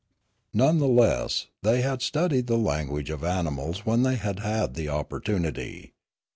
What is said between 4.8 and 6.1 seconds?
opportunity.